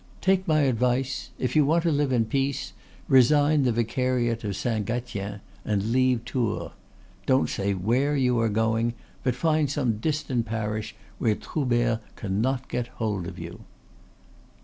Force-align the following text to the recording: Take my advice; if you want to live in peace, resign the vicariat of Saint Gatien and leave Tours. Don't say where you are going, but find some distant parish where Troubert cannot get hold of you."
Take 0.19 0.47
my 0.47 0.61
advice; 0.61 1.29
if 1.37 1.55
you 1.55 1.63
want 1.63 1.83
to 1.83 1.91
live 1.91 2.11
in 2.11 2.25
peace, 2.25 2.73
resign 3.07 3.61
the 3.61 3.71
vicariat 3.71 4.43
of 4.43 4.55
Saint 4.55 4.87
Gatien 4.87 5.41
and 5.63 5.91
leave 5.91 6.25
Tours. 6.25 6.71
Don't 7.27 7.47
say 7.47 7.75
where 7.75 8.15
you 8.15 8.39
are 8.39 8.49
going, 8.49 8.95
but 9.21 9.35
find 9.35 9.69
some 9.69 9.97
distant 9.99 10.47
parish 10.47 10.95
where 11.19 11.35
Troubert 11.35 11.99
cannot 12.15 12.67
get 12.67 12.87
hold 12.87 13.27
of 13.27 13.37
you." 13.37 13.63